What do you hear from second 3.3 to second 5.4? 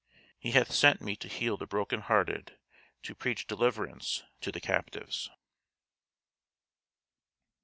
deliverance to the captives."